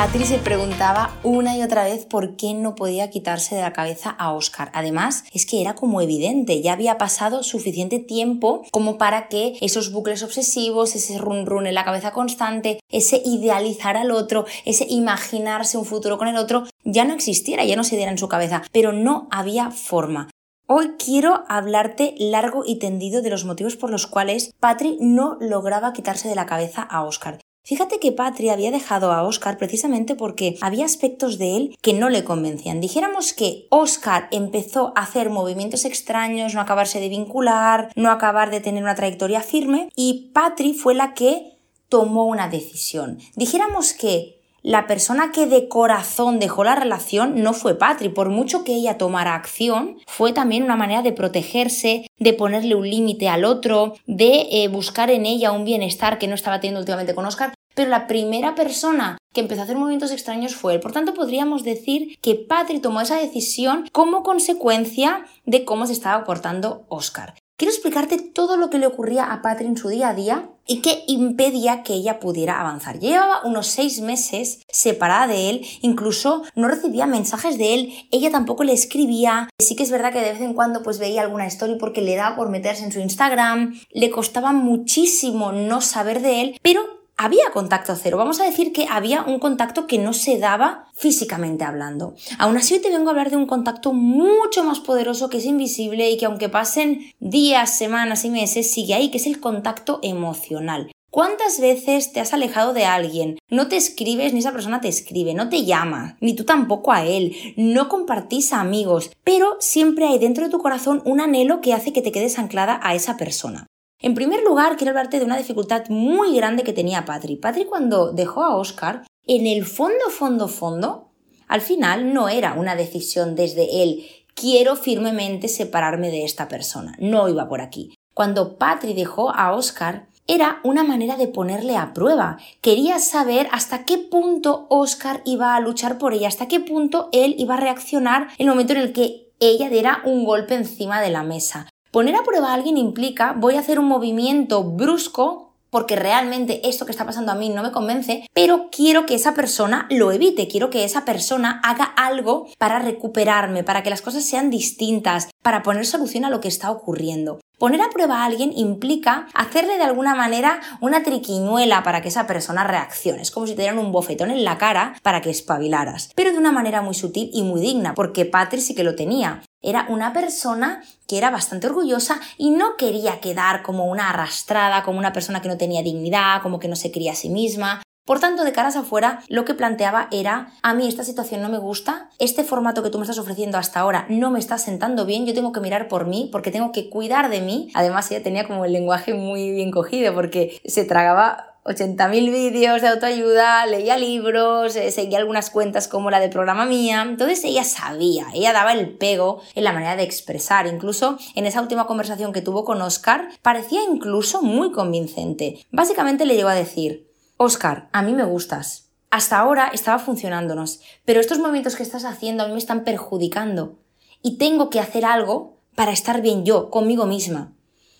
Patri 0.00 0.24
se 0.24 0.38
preguntaba 0.38 1.14
una 1.22 1.58
y 1.58 1.62
otra 1.62 1.84
vez 1.84 2.06
por 2.06 2.34
qué 2.34 2.54
no 2.54 2.74
podía 2.74 3.10
quitarse 3.10 3.54
de 3.54 3.60
la 3.60 3.74
cabeza 3.74 4.08
a 4.08 4.32
Oscar. 4.32 4.70
Además, 4.72 5.24
es 5.30 5.44
que 5.44 5.60
era 5.60 5.74
como 5.74 6.00
evidente, 6.00 6.62
ya 6.62 6.72
había 6.72 6.96
pasado 6.96 7.42
suficiente 7.42 7.98
tiempo 7.98 8.62
como 8.70 8.96
para 8.96 9.28
que 9.28 9.58
esos 9.60 9.92
bucles 9.92 10.22
obsesivos, 10.22 10.96
ese 10.96 11.18
run 11.18 11.44
run 11.44 11.66
en 11.66 11.74
la 11.74 11.84
cabeza 11.84 12.12
constante, 12.12 12.80
ese 12.88 13.20
idealizar 13.22 13.98
al 13.98 14.10
otro, 14.10 14.46
ese 14.64 14.86
imaginarse 14.88 15.76
un 15.76 15.84
futuro 15.84 16.16
con 16.16 16.28
el 16.28 16.38
otro, 16.38 16.64
ya 16.82 17.04
no 17.04 17.12
existiera, 17.12 17.66
ya 17.66 17.76
no 17.76 17.84
se 17.84 17.96
diera 17.96 18.10
en 18.10 18.16
su 18.16 18.26
cabeza. 18.26 18.62
Pero 18.72 18.92
no 18.92 19.28
había 19.30 19.70
forma. 19.70 20.30
Hoy 20.66 20.92
quiero 20.98 21.44
hablarte 21.46 22.14
largo 22.16 22.62
y 22.64 22.78
tendido 22.78 23.20
de 23.20 23.28
los 23.28 23.44
motivos 23.44 23.76
por 23.76 23.90
los 23.90 24.06
cuales 24.06 24.54
Patri 24.60 24.96
no 24.98 25.36
lograba 25.42 25.92
quitarse 25.92 26.26
de 26.26 26.36
la 26.36 26.46
cabeza 26.46 26.80
a 26.80 27.04
Oscar. 27.04 27.38
Fíjate 27.62 27.98
que 28.00 28.12
Patri 28.12 28.48
había 28.48 28.70
dejado 28.70 29.12
a 29.12 29.22
Oscar 29.22 29.58
precisamente 29.58 30.14
porque 30.14 30.56
había 30.60 30.84
aspectos 30.84 31.38
de 31.38 31.56
él 31.56 31.76
que 31.82 31.92
no 31.92 32.08
le 32.08 32.24
convencían. 32.24 32.80
Dijéramos 32.80 33.32
que 33.32 33.66
Oscar 33.70 34.28
empezó 34.30 34.92
a 34.96 35.02
hacer 35.02 35.30
movimientos 35.30 35.84
extraños, 35.84 36.54
no 36.54 36.60
acabarse 36.60 37.00
de 37.00 37.08
vincular, 37.08 37.90
no 37.94 38.10
acabar 38.10 38.50
de 38.50 38.60
tener 38.60 38.82
una 38.82 38.94
trayectoria 38.94 39.40
firme 39.40 39.88
y 39.94 40.30
Patri 40.32 40.74
fue 40.74 40.94
la 40.94 41.14
que 41.14 41.58
tomó 41.88 42.24
una 42.24 42.48
decisión. 42.48 43.18
Dijéramos 43.36 43.92
que 43.92 44.40
la 44.62 44.86
persona 44.86 45.32
que 45.32 45.46
de 45.46 45.68
corazón 45.68 46.38
dejó 46.38 46.64
la 46.64 46.74
relación 46.74 47.42
no 47.42 47.54
fue 47.54 47.78
Patri, 47.78 48.10
por 48.10 48.28
mucho 48.28 48.62
que 48.62 48.74
ella 48.74 48.98
tomara 48.98 49.34
acción, 49.34 49.96
fue 50.06 50.34
también 50.34 50.64
una 50.64 50.76
manera 50.76 51.00
de 51.00 51.12
protegerse, 51.12 52.06
de 52.18 52.32
ponerle 52.34 52.74
un 52.74 52.88
límite 52.88 53.30
al 53.30 53.46
otro, 53.46 53.94
de 54.06 54.48
eh, 54.50 54.68
buscar 54.68 55.10
en 55.10 55.24
ella 55.24 55.52
un 55.52 55.64
bienestar 55.64 56.18
que 56.18 56.28
no 56.28 56.34
estaba 56.34 56.60
teniendo 56.60 56.80
últimamente 56.80 57.14
con 57.14 57.24
Oscar, 57.24 57.54
pero 57.74 57.90
la 57.90 58.06
primera 58.06 58.54
persona 58.54 59.18
que 59.32 59.40
empezó 59.40 59.60
a 59.60 59.64
hacer 59.64 59.76
movimientos 59.76 60.10
extraños 60.10 60.54
fue 60.54 60.74
él. 60.74 60.80
Por 60.80 60.92
tanto, 60.92 61.14
podríamos 61.14 61.62
decir 61.62 62.18
que 62.20 62.34
Patri 62.34 62.80
tomó 62.80 63.00
esa 63.00 63.16
decisión 63.16 63.88
como 63.92 64.22
consecuencia 64.22 65.24
de 65.46 65.64
cómo 65.64 65.86
se 65.86 65.92
estaba 65.92 66.24
portando 66.24 66.84
Oscar. 66.88 67.34
Quiero 67.60 67.74
explicarte 67.74 68.16
todo 68.16 68.56
lo 68.56 68.70
que 68.70 68.78
le 68.78 68.86
ocurría 68.86 69.30
a 69.30 69.42
Patri 69.42 69.66
en 69.66 69.76
su 69.76 69.90
día 69.90 70.08
a 70.08 70.14
día 70.14 70.48
y 70.66 70.80
que 70.80 71.04
impedía 71.06 71.82
que 71.82 71.92
ella 71.92 72.18
pudiera 72.18 72.58
avanzar. 72.58 72.98
Llevaba 72.98 73.44
unos 73.44 73.66
seis 73.66 74.00
meses 74.00 74.60
separada 74.70 75.26
de 75.26 75.50
él, 75.50 75.66
incluso 75.82 76.42
no 76.54 76.68
recibía 76.68 77.04
mensajes 77.04 77.58
de 77.58 77.74
él, 77.74 77.92
ella 78.12 78.30
tampoco 78.30 78.64
le 78.64 78.72
escribía. 78.72 79.50
Sí 79.58 79.76
que 79.76 79.82
es 79.82 79.90
verdad 79.90 80.10
que 80.10 80.22
de 80.22 80.32
vez 80.32 80.40
en 80.40 80.54
cuando 80.54 80.82
pues 80.82 80.98
veía 80.98 81.20
alguna 81.20 81.46
story 81.48 81.76
porque 81.78 82.00
le 82.00 82.16
daba 82.16 82.34
por 82.34 82.48
meterse 82.48 82.82
en 82.82 82.92
su 82.92 83.00
Instagram, 83.00 83.78
le 83.90 84.10
costaba 84.10 84.52
muchísimo 84.52 85.52
no 85.52 85.82
saber 85.82 86.22
de 86.22 86.40
él, 86.40 86.58
pero 86.62 86.99
había 87.20 87.50
contacto 87.52 87.94
cero. 87.96 88.16
Vamos 88.16 88.40
a 88.40 88.44
decir 88.44 88.72
que 88.72 88.86
había 88.90 89.22
un 89.24 89.38
contacto 89.38 89.86
que 89.86 89.98
no 89.98 90.14
se 90.14 90.38
daba 90.38 90.86
físicamente 90.94 91.64
hablando. 91.64 92.14
Aún 92.38 92.56
así 92.56 92.72
hoy 92.72 92.80
te 92.80 92.88
vengo 92.88 93.08
a 93.08 93.10
hablar 93.10 93.28
de 93.28 93.36
un 93.36 93.44
contacto 93.44 93.92
mucho 93.92 94.64
más 94.64 94.80
poderoso 94.80 95.28
que 95.28 95.36
es 95.36 95.44
invisible 95.44 96.10
y 96.10 96.16
que 96.16 96.24
aunque 96.24 96.48
pasen 96.48 97.12
días, 97.20 97.76
semanas 97.76 98.24
y 98.24 98.30
meses, 98.30 98.72
sigue 98.72 98.94
ahí, 98.94 99.10
que 99.10 99.18
es 99.18 99.26
el 99.26 99.38
contacto 99.38 99.98
emocional. 100.02 100.90
¿Cuántas 101.10 101.60
veces 101.60 102.12
te 102.12 102.20
has 102.20 102.32
alejado 102.32 102.72
de 102.72 102.86
alguien? 102.86 103.38
No 103.50 103.68
te 103.68 103.76
escribes 103.76 104.32
ni 104.32 104.38
esa 104.38 104.52
persona 104.52 104.80
te 104.80 104.88
escribe, 104.88 105.34
no 105.34 105.50
te 105.50 105.66
llama, 105.66 106.16
ni 106.20 106.34
tú 106.34 106.44
tampoco 106.44 106.92
a 106.92 107.04
él, 107.04 107.36
no 107.56 107.90
compartís 107.90 108.54
amigos, 108.54 109.10
pero 109.24 109.56
siempre 109.58 110.06
hay 110.06 110.18
dentro 110.18 110.44
de 110.44 110.50
tu 110.50 110.58
corazón 110.58 111.02
un 111.04 111.20
anhelo 111.20 111.60
que 111.60 111.74
hace 111.74 111.92
que 111.92 112.00
te 112.00 112.12
quedes 112.12 112.38
anclada 112.38 112.80
a 112.82 112.94
esa 112.94 113.18
persona. 113.18 113.66
En 114.02 114.14
primer 114.14 114.42
lugar, 114.42 114.78
quiero 114.78 114.92
hablarte 114.92 115.18
de 115.18 115.26
una 115.26 115.36
dificultad 115.36 115.88
muy 115.90 116.34
grande 116.34 116.62
que 116.62 116.72
tenía 116.72 117.04
Patri. 117.04 117.36
Patri 117.36 117.66
cuando 117.66 118.12
dejó 118.12 118.42
a 118.42 118.56
Oscar, 118.56 119.02
en 119.26 119.46
el 119.46 119.66
fondo, 119.66 120.08
fondo, 120.08 120.48
fondo, 120.48 121.10
al 121.48 121.60
final 121.60 122.14
no 122.14 122.30
era 122.30 122.54
una 122.54 122.76
decisión 122.76 123.34
desde 123.34 123.82
él, 123.82 124.06
quiero 124.34 124.74
firmemente 124.74 125.48
separarme 125.48 126.10
de 126.10 126.24
esta 126.24 126.48
persona. 126.48 126.94
No 126.98 127.28
iba 127.28 127.46
por 127.46 127.60
aquí. 127.60 127.94
Cuando 128.14 128.56
Patri 128.56 128.94
dejó 128.94 129.34
a 129.34 129.52
Oscar, 129.52 130.08
era 130.26 130.60
una 130.64 130.82
manera 130.82 131.18
de 131.18 131.28
ponerle 131.28 131.76
a 131.76 131.92
prueba. 131.92 132.38
Quería 132.62 133.00
saber 133.00 133.48
hasta 133.52 133.84
qué 133.84 133.98
punto 133.98 134.66
Oscar 134.70 135.20
iba 135.26 135.54
a 135.54 135.60
luchar 135.60 135.98
por 135.98 136.14
ella, 136.14 136.28
hasta 136.28 136.48
qué 136.48 136.60
punto 136.60 137.10
él 137.12 137.34
iba 137.36 137.54
a 137.54 137.60
reaccionar 137.60 138.28
en 138.38 138.46
el 138.46 138.48
momento 138.48 138.72
en 138.72 138.78
el 138.78 138.92
que 138.94 139.30
ella 139.40 139.68
diera 139.68 140.00
un 140.06 140.24
golpe 140.24 140.54
encima 140.54 141.02
de 141.02 141.10
la 141.10 141.22
mesa. 141.22 141.68
Poner 141.90 142.14
a 142.14 142.22
prueba 142.22 142.50
a 142.50 142.54
alguien 142.54 142.76
implica 142.76 143.34
voy 143.36 143.56
a 143.56 143.60
hacer 143.60 143.80
un 143.80 143.86
movimiento 143.86 144.62
brusco 144.62 145.54
porque 145.70 145.96
realmente 145.96 146.68
esto 146.68 146.84
que 146.84 146.92
está 146.92 147.04
pasando 147.04 147.32
a 147.32 147.34
mí 147.34 147.48
no 147.48 147.64
me 147.64 147.72
convence, 147.72 148.28
pero 148.32 148.68
quiero 148.70 149.06
que 149.06 149.14
esa 149.14 149.34
persona 149.34 149.88
lo 149.90 150.12
evite, 150.12 150.46
quiero 150.46 150.70
que 150.70 150.84
esa 150.84 151.04
persona 151.04 151.60
haga 151.64 151.84
algo 151.84 152.46
para 152.58 152.78
recuperarme, 152.78 153.64
para 153.64 153.82
que 153.82 153.90
las 153.90 154.02
cosas 154.02 154.24
sean 154.24 154.50
distintas, 154.50 155.30
para 155.42 155.62
poner 155.62 155.84
solución 155.84 156.24
a 156.24 156.30
lo 156.30 156.40
que 156.40 156.48
está 156.48 156.70
ocurriendo. 156.70 157.40
Poner 157.60 157.82
a 157.82 157.90
prueba 157.90 158.22
a 158.22 158.24
alguien 158.24 158.54
implica 158.56 159.28
hacerle 159.34 159.76
de 159.76 159.82
alguna 159.82 160.14
manera 160.14 160.62
una 160.80 161.02
triquiñuela 161.02 161.82
para 161.82 162.00
que 162.00 162.08
esa 162.08 162.26
persona 162.26 162.64
reaccione. 162.64 163.20
Es 163.20 163.30
como 163.30 163.46
si 163.46 163.54
te 163.54 163.60
dieran 163.60 163.78
un 163.78 163.92
bofetón 163.92 164.30
en 164.30 164.44
la 164.44 164.56
cara 164.56 164.94
para 165.02 165.20
que 165.20 165.28
espabilaras, 165.28 166.10
pero 166.16 166.32
de 166.32 166.38
una 166.38 166.52
manera 166.52 166.80
muy 166.80 166.94
sutil 166.94 167.28
y 167.34 167.42
muy 167.42 167.60
digna, 167.60 167.92
porque 167.92 168.24
Patrick 168.24 168.62
sí 168.62 168.74
que 168.74 168.82
lo 168.82 168.94
tenía. 168.94 169.42
Era 169.60 169.84
una 169.90 170.14
persona 170.14 170.82
que 171.06 171.18
era 171.18 171.28
bastante 171.28 171.66
orgullosa 171.66 172.18
y 172.38 172.48
no 172.48 172.78
quería 172.78 173.20
quedar 173.20 173.60
como 173.60 173.84
una 173.84 174.08
arrastrada, 174.08 174.82
como 174.82 174.98
una 174.98 175.12
persona 175.12 175.42
que 175.42 175.48
no 175.48 175.58
tenía 175.58 175.82
dignidad, 175.82 176.40
como 176.40 176.60
que 176.60 176.68
no 176.68 176.76
se 176.76 176.90
quería 176.90 177.12
a 177.12 177.16
sí 177.16 177.28
misma. 177.28 177.82
Por 178.10 178.18
tanto, 178.18 178.42
de 178.42 178.50
caras 178.50 178.74
afuera, 178.74 179.22
lo 179.28 179.44
que 179.44 179.54
planteaba 179.54 180.08
era, 180.10 180.50
a 180.62 180.74
mí 180.74 180.88
esta 180.88 181.04
situación 181.04 181.42
no 181.42 181.48
me 181.48 181.58
gusta, 181.58 182.10
este 182.18 182.42
formato 182.42 182.82
que 182.82 182.90
tú 182.90 182.98
me 182.98 183.04
estás 183.04 183.20
ofreciendo 183.20 183.56
hasta 183.56 183.78
ahora 183.78 184.06
no 184.08 184.32
me 184.32 184.40
está 184.40 184.58
sentando 184.58 185.06
bien, 185.06 185.26
yo 185.26 185.32
tengo 185.32 185.52
que 185.52 185.60
mirar 185.60 185.86
por 185.86 186.08
mí, 186.08 186.28
porque 186.32 186.50
tengo 186.50 186.72
que 186.72 186.90
cuidar 186.90 187.30
de 187.30 187.40
mí. 187.40 187.68
Además, 187.72 188.10
ella 188.10 188.20
tenía 188.20 188.48
como 188.48 188.64
el 188.64 188.72
lenguaje 188.72 189.14
muy 189.14 189.52
bien 189.52 189.70
cogido, 189.70 190.12
porque 190.12 190.60
se 190.64 190.84
tragaba 190.84 191.54
80.000 191.62 192.32
vídeos 192.32 192.82
de 192.82 192.88
autoayuda, 192.88 193.64
leía 193.66 193.96
libros, 193.96 194.74
eh, 194.74 194.90
seguía 194.90 195.18
algunas 195.18 195.50
cuentas 195.50 195.86
como 195.86 196.10
la 196.10 196.18
de 196.18 196.30
programa 196.30 196.66
mía. 196.66 197.02
Entonces 197.02 197.44
ella 197.44 197.62
sabía, 197.62 198.26
ella 198.34 198.52
daba 198.52 198.72
el 198.72 198.96
pego 198.98 199.40
en 199.54 199.62
la 199.62 199.72
manera 199.72 199.94
de 199.94 200.02
expresar. 200.02 200.66
Incluso 200.66 201.16
en 201.36 201.46
esa 201.46 201.62
última 201.62 201.86
conversación 201.86 202.32
que 202.32 202.42
tuvo 202.42 202.64
con 202.64 202.82
Oscar, 202.82 203.28
parecía 203.42 203.84
incluso 203.84 204.42
muy 204.42 204.72
convincente. 204.72 205.64
Básicamente 205.70 206.26
le 206.26 206.34
llegó 206.34 206.48
a 206.48 206.54
decir, 206.56 207.09
Oscar, 207.42 207.88
a 207.92 208.02
mí 208.02 208.12
me 208.12 208.24
gustas. 208.24 208.90
Hasta 209.10 209.38
ahora 209.38 209.70
estaba 209.72 209.98
funcionándonos, 209.98 210.82
pero 211.06 211.20
estos 211.20 211.38
movimientos 211.38 211.74
que 211.74 211.82
estás 211.82 212.04
haciendo 212.04 212.42
a 212.42 212.46
mí 212.46 212.52
me 212.52 212.58
están 212.58 212.84
perjudicando. 212.84 213.78
Y 214.20 214.36
tengo 214.36 214.68
que 214.68 214.78
hacer 214.78 215.06
algo 215.06 215.56
para 215.74 215.90
estar 215.90 216.20
bien 216.20 216.44
yo, 216.44 216.68
conmigo 216.68 217.06
misma. 217.06 217.54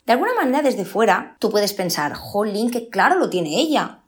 De 0.04 0.12
alguna 0.12 0.34
manera 0.34 0.60
desde 0.60 0.84
fuera 0.84 1.38
tú 1.38 1.48
puedes 1.48 1.72
pensar, 1.72 2.12
jolín, 2.12 2.70
que 2.70 2.90
claro 2.90 3.14
lo 3.18 3.30
tiene 3.30 3.58
ella. 3.60 3.99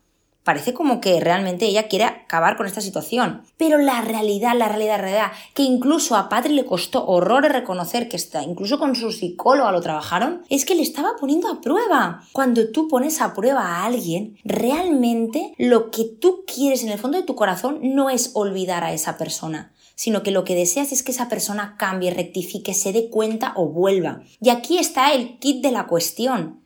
Parece 0.44 0.74
como 0.74 1.00
que 1.00 1.20
realmente 1.20 1.66
ella 1.66 1.88
quiere 1.88 2.04
acabar 2.04 2.56
con 2.56 2.66
esta 2.66 2.80
situación. 2.80 3.42
Pero 3.56 3.78
la 3.78 4.00
realidad, 4.00 4.54
la 4.56 4.68
realidad, 4.68 4.96
la 4.96 5.02
realidad, 5.02 5.32
que 5.54 5.62
incluso 5.62 6.16
a 6.16 6.28
Patri 6.28 6.52
le 6.54 6.64
costó 6.64 7.06
horrores 7.06 7.52
reconocer 7.52 8.08
que 8.08 8.16
está, 8.16 8.42
incluso 8.42 8.78
con 8.78 8.96
su 8.96 9.12
psicóloga 9.12 9.70
lo 9.70 9.80
trabajaron, 9.80 10.42
es 10.48 10.64
que 10.64 10.74
le 10.74 10.82
estaba 10.82 11.10
poniendo 11.18 11.48
a 11.48 11.60
prueba. 11.60 12.24
Cuando 12.32 12.70
tú 12.70 12.88
pones 12.88 13.20
a 13.20 13.34
prueba 13.34 13.62
a 13.62 13.84
alguien, 13.84 14.36
realmente 14.44 15.54
lo 15.58 15.90
que 15.90 16.04
tú 16.04 16.44
quieres 16.46 16.82
en 16.82 16.90
el 16.90 16.98
fondo 16.98 17.18
de 17.18 17.24
tu 17.24 17.34
corazón 17.34 17.78
no 17.82 18.10
es 18.10 18.32
olvidar 18.34 18.84
a 18.84 18.92
esa 18.92 19.16
persona 19.16 19.72
sino 19.94 20.22
que 20.22 20.32
lo 20.32 20.42
que 20.42 20.56
deseas 20.56 20.90
es 20.90 21.04
que 21.04 21.12
esa 21.12 21.28
persona 21.28 21.76
cambie, 21.78 22.12
rectifique, 22.12 22.74
se 22.74 22.92
dé 22.92 23.08
cuenta 23.08 23.52
o 23.54 23.68
vuelva. 23.68 24.22
Y 24.40 24.50
aquí 24.50 24.78
está 24.78 25.12
el 25.12 25.38
kit 25.38 25.62
de 25.62 25.70
la 25.70 25.86
cuestión. 25.86 26.61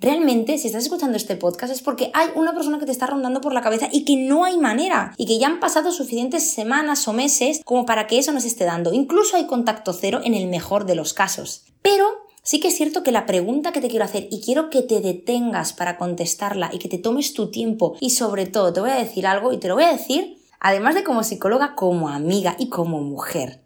Realmente, 0.00 0.58
si 0.58 0.68
estás 0.68 0.84
escuchando 0.84 1.16
este 1.16 1.34
podcast 1.34 1.72
es 1.72 1.82
porque 1.82 2.12
hay 2.14 2.28
una 2.36 2.54
persona 2.54 2.78
que 2.78 2.86
te 2.86 2.92
está 2.92 3.06
rondando 3.06 3.40
por 3.40 3.52
la 3.52 3.62
cabeza 3.62 3.88
y 3.90 4.04
que 4.04 4.16
no 4.16 4.44
hay 4.44 4.56
manera 4.56 5.12
y 5.16 5.26
que 5.26 5.40
ya 5.40 5.48
han 5.48 5.58
pasado 5.58 5.90
suficientes 5.90 6.52
semanas 6.52 7.08
o 7.08 7.12
meses 7.12 7.62
como 7.64 7.84
para 7.84 8.06
que 8.06 8.18
eso 8.18 8.30
nos 8.30 8.44
esté 8.44 8.64
dando. 8.64 8.92
Incluso 8.92 9.36
hay 9.36 9.46
contacto 9.46 9.92
cero 9.92 10.20
en 10.22 10.34
el 10.34 10.46
mejor 10.46 10.86
de 10.86 10.94
los 10.94 11.14
casos. 11.14 11.64
Pero 11.82 12.06
sí 12.44 12.60
que 12.60 12.68
es 12.68 12.76
cierto 12.76 13.02
que 13.02 13.10
la 13.10 13.26
pregunta 13.26 13.72
que 13.72 13.80
te 13.80 13.88
quiero 13.88 14.04
hacer 14.04 14.28
y 14.30 14.40
quiero 14.40 14.70
que 14.70 14.82
te 14.82 15.00
detengas 15.00 15.72
para 15.72 15.98
contestarla 15.98 16.70
y 16.72 16.78
que 16.78 16.88
te 16.88 16.98
tomes 16.98 17.34
tu 17.34 17.50
tiempo 17.50 17.96
y 17.98 18.10
sobre 18.10 18.46
todo 18.46 18.72
te 18.72 18.80
voy 18.80 18.90
a 18.90 18.98
decir 18.98 19.26
algo 19.26 19.52
y 19.52 19.58
te 19.58 19.66
lo 19.66 19.74
voy 19.74 19.84
a 19.84 19.92
decir 19.92 20.38
además 20.60 20.94
de 20.94 21.04
como 21.04 21.24
psicóloga, 21.24 21.74
como 21.74 22.08
amiga 22.08 22.54
y 22.58 22.68
como 22.68 23.00
mujer. 23.00 23.60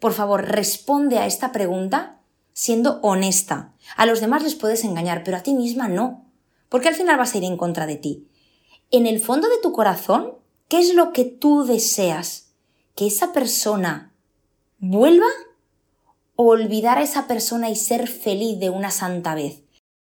Por 0.00 0.12
favor, 0.12 0.46
responde 0.46 1.18
a 1.18 1.26
esta 1.26 1.52
pregunta 1.52 2.20
siendo 2.54 3.00
honesta. 3.02 3.74
A 3.96 4.06
los 4.06 4.20
demás 4.20 4.42
les 4.42 4.54
puedes 4.54 4.84
engañar, 4.84 5.22
pero 5.24 5.36
a 5.36 5.42
ti 5.42 5.52
misma 5.52 5.88
no, 5.88 6.24
porque 6.70 6.88
al 6.88 6.94
final 6.94 7.18
vas 7.18 7.34
a 7.34 7.38
ir 7.38 7.44
en 7.44 7.58
contra 7.58 7.86
de 7.86 7.96
ti. 7.96 8.28
En 8.90 9.06
el 9.06 9.20
fondo 9.20 9.48
de 9.48 9.58
tu 9.62 9.72
corazón, 9.72 10.38
¿qué 10.68 10.78
es 10.78 10.94
lo 10.94 11.12
que 11.12 11.24
tú 11.24 11.64
deseas? 11.64 12.54
¿Que 12.94 13.06
esa 13.06 13.32
persona 13.32 14.14
vuelva 14.78 15.26
o 16.36 16.46
olvidar 16.46 16.98
a 16.98 17.02
esa 17.02 17.26
persona 17.26 17.68
y 17.68 17.76
ser 17.76 18.08
feliz 18.08 18.58
de 18.58 18.70
una 18.70 18.90
santa 18.90 19.34
vez? 19.34 19.62